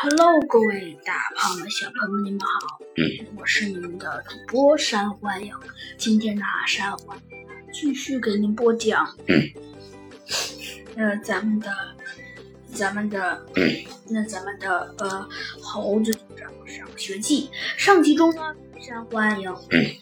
[0.00, 2.78] Hello，各位大胖的小朋友们，你们好，
[3.36, 5.52] 我是你们的主播山欢迎。
[5.96, 7.18] 今天呢，山欢
[7.72, 9.04] 继续给您播讲，
[10.94, 11.72] 呃，咱们的，
[12.72, 13.44] 咱们的，
[14.08, 15.28] 那咱们的呃
[15.60, 19.52] 猴子警长上学记上集中呢，山欢迎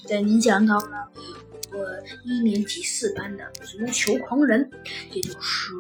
[0.07, 1.09] 给您讲到了。
[1.77, 4.71] 呃，一年级四班的足球狂人，
[5.13, 5.73] 也就是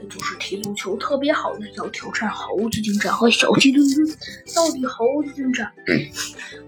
[0.00, 4.16] 也就是踢足球特别好的，要挑战猴子警长和小鸡墩墩。
[4.54, 5.68] 到底猴子警长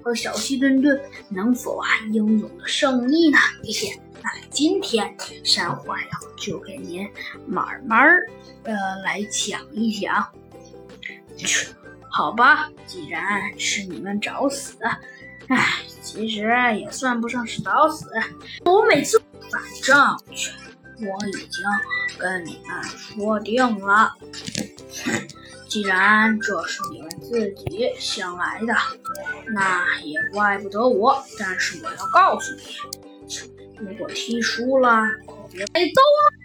[0.03, 3.39] 和小鸡墩墩能否啊英勇的胜利呢？
[3.63, 5.15] 嘿嘿，那今天
[5.45, 7.09] 山花呀就给您
[7.47, 8.05] 慢慢
[8.65, 10.27] 呃来讲一讲。
[12.11, 14.77] 好吧，既然是你们找死。
[15.49, 16.49] 唉，其实
[16.79, 18.07] 也算不上是找死。
[18.65, 19.97] 我每次，反正
[21.01, 21.63] 我已经
[22.19, 24.13] 跟你们说定了。
[25.69, 28.75] 既然这是你们自己想来的，
[29.55, 31.25] 那也怪不得我。
[31.39, 32.63] 但是我要告诉你，
[33.79, 36.42] 如果踢输了，可别挨揍啊！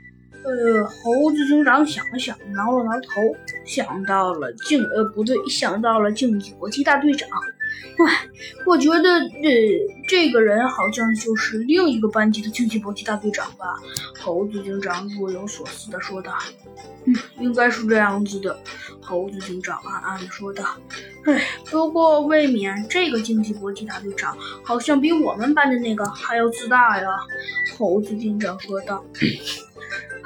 [0.48, 3.22] 呃，猴子警长想了想，挠了挠头，
[3.66, 4.82] 想到了竞……
[4.86, 7.28] 呃，不对，想到了竞技搏击大队长。
[8.00, 8.28] 唉，
[8.66, 9.52] 我觉得呃，
[10.08, 13.76] 这个人好像就是另一个班级的竞技搏击大队长吧？
[14.22, 16.32] 猴子警长若有所思的说道。
[17.06, 18.58] 嗯，应该是这样子的。
[19.02, 20.64] 猴子警长暗暗的说道。
[21.26, 27.10] 唉，不过未免这个竞技搏击大队长好像比我们班的那个还要自大呀。
[27.78, 29.04] 猴子警长说道。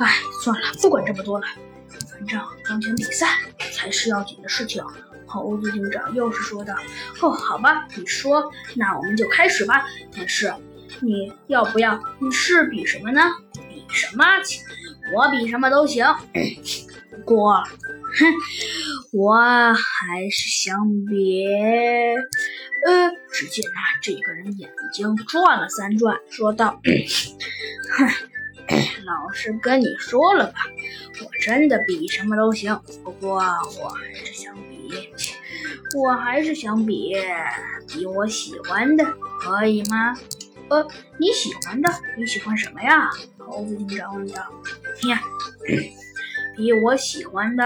[0.04, 1.46] 唉，算了，不管这么多了，
[2.10, 3.38] 反正钢琴比赛
[3.72, 4.84] 才是要紧的事情。
[5.28, 6.74] 猴子警长又是说道
[7.22, 9.86] ：“哦，好吧，你说，那我们就开始吧。
[10.18, 10.52] 但是
[11.02, 12.02] 你要不要？
[12.20, 13.22] 你是比什么呢？
[13.70, 14.26] 比什么？
[15.14, 16.04] 我比什么都行。
[17.12, 18.26] 不过，哼，
[19.14, 21.46] 我还是想比……
[22.88, 26.82] 呃，只见啊，这个人眼睛转了三转，说道
[27.92, 28.08] ：‘哼，
[29.06, 30.54] 老实跟你说了吧，
[31.24, 32.80] 我真的比什么都行。
[33.04, 33.36] 不过，
[33.82, 35.10] 我还是想比……’
[35.98, 37.14] 我还是想比
[37.88, 39.06] 比我喜欢的，
[39.40, 40.18] 可以吗？
[40.70, 40.88] 呃，
[41.18, 43.10] 你喜欢的，你喜欢什么呀？
[43.38, 44.42] 猴子警长问道。
[45.10, 45.22] 呀，
[46.56, 47.66] 比我喜欢的，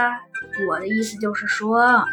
[0.68, 2.04] 我的意思就是说，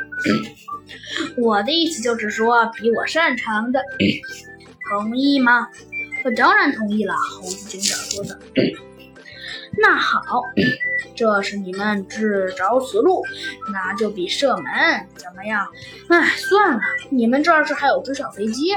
[1.37, 3.81] 我的意思就是说，比我擅长的，
[4.91, 5.67] 同意吗？
[6.23, 7.13] 我当然同意了。
[7.13, 8.39] 猴子警长说的。
[9.77, 10.41] 那好。
[11.15, 13.21] 这是你们自找死路，
[13.71, 14.65] 那就比射门
[15.15, 15.67] 怎么样？
[16.09, 16.79] 哎，算了，
[17.11, 18.69] 你们这儿是还有只小飞机，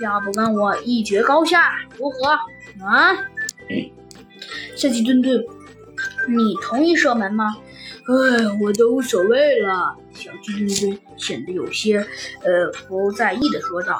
[0.00, 2.28] 要不跟我一决高下，如何？
[2.84, 3.16] 啊？
[4.76, 5.42] 小鸡墩墩，
[6.28, 7.56] 你同意射门吗？
[8.08, 8.14] 哎，
[8.62, 9.94] 我都无所谓了。
[10.14, 13.98] 小鸡墩墩显得有些呃不在意的说道：“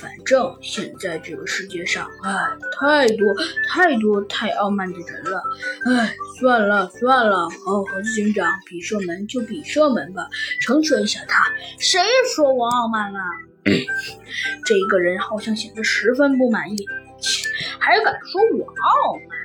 [0.00, 2.32] 反正现在这个世界上，哎，
[2.80, 3.26] 太多
[3.68, 5.42] 太多太傲慢的人了。
[5.84, 10.26] 哎，算了算了，猴子警长，比射门就比射门吧，
[10.62, 11.44] 成全一下他。
[11.78, 12.00] 谁
[12.34, 13.20] 说我傲慢了？
[14.64, 16.76] 这个人好像显得十分不满意，
[17.78, 19.38] 还敢说我傲慢？”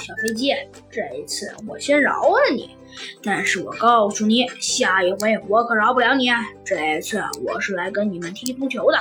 [0.00, 0.54] 小飞机，
[0.90, 2.74] 这一次我先饶了你，
[3.22, 6.30] 但是我告诉你，下一回我可饶不了你。
[6.64, 8.98] 这一次我是来跟你们踢足球的，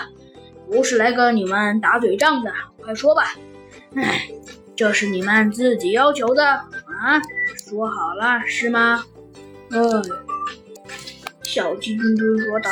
[0.70, 2.52] 不是来跟你们打嘴仗的。
[2.82, 3.34] 快说吧，
[3.96, 4.30] 哎，
[4.76, 7.22] 这是你们自己要求的啊？
[7.70, 9.06] 说好了是吗？
[9.70, 9.80] 哎，
[11.44, 12.70] 小鸡墩墩说道。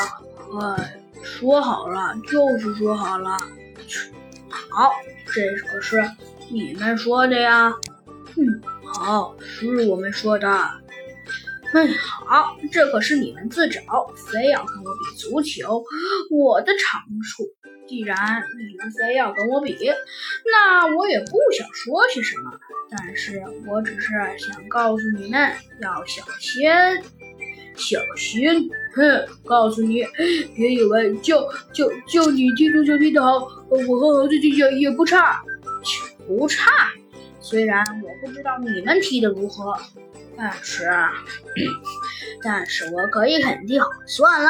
[0.59, 3.37] 哎，说好了就是说好了。
[4.49, 4.91] 好，
[5.33, 6.03] 这可是。
[6.49, 7.73] 你们说的呀？
[8.37, 10.47] 嗯，好，是我们说的。
[11.73, 13.81] 哎，好，这可是你们自找，
[14.31, 15.83] 非要跟我比足球，
[16.31, 17.43] 我的长处。
[17.87, 18.15] 既然
[18.69, 19.75] 你们非要跟我比，
[20.45, 22.51] 那我也不想说些什么。
[22.89, 26.69] 但是我只是想告诉你们要小心，
[27.75, 28.69] 小心。
[28.95, 30.03] 哼，告诉你，
[30.55, 33.35] 别以为就就就你踢足球踢得好，
[33.69, 35.41] 我和猴子踢球也不差。
[36.27, 36.91] 不差，
[37.49, 39.73] 虽然我不知道你们踢的如何，
[40.35, 40.89] 但是，
[42.43, 43.81] 但是我可以肯定。
[44.05, 44.49] 算了，